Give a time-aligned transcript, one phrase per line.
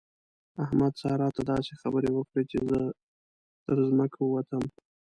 [0.63, 2.79] احمد؛ سارا ته داسې خبرې وکړې چې زه
[3.65, 4.63] تر ځمکه ووتم.